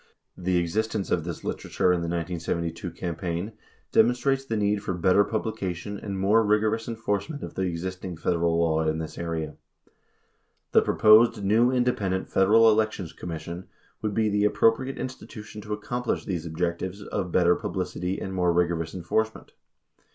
The 0.35 0.57
existence 0.57 1.11
of 1.11 1.23
this 1.25 1.43
literature 1.43 1.93
in 1.93 2.01
the 2.01 2.07
1972 2.07 2.89
cam 2.89 3.15
paign 3.15 3.51
demonstrates 3.91 4.43
the 4.43 4.57
need 4.57 4.81
for 4.81 4.95
better 4.95 5.23
publication 5.23 5.99
and 5.99 6.17
more 6.19 6.43
rigorous 6.43 6.87
enforcement 6.87 7.43
of 7.43 7.53
the 7.53 7.61
existing 7.67 8.17
Federal 8.17 8.57
law 8.59 8.81
in 8.81 8.97
this 8.97 9.19
area. 9.19 9.57
The 10.71 10.81
proposed 10.81 11.43
new 11.43 11.69
independent 11.71 12.31
Federal 12.31 12.71
Elections 12.71 13.13
Commission 13.13 13.67
would 14.01 14.15
be 14.15 14.27
the 14.27 14.45
appro 14.45 14.75
priate 14.75 14.97
institution 14.97 15.61
to 15.61 15.73
accomplish 15.73 16.25
these 16.25 16.47
objectives 16.47 17.03
of 17.03 17.31
better 17.31 17.55
publicity 17.55 18.19
and 18.19 18.33
more 18.33 18.51
rigorous 18.51 18.95
enforcement. 18.95 19.51